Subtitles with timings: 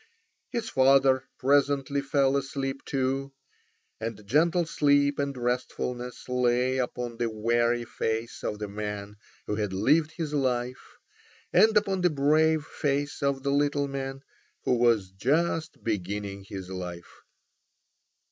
[0.49, 3.33] His father presently fell asleep also.
[3.99, 9.73] And gentle sleep and restfulness lay upon the weary face of the man who had
[9.73, 10.97] lived his life,
[11.53, 14.23] and upon the brave face of the little man
[14.63, 17.21] who was just beginning his life.